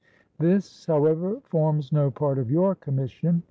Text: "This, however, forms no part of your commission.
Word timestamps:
"This, 0.39 0.87
however, 0.87 1.41
forms 1.43 1.91
no 1.91 2.09
part 2.09 2.39
of 2.39 2.49
your 2.49 2.73
commission. 2.73 3.39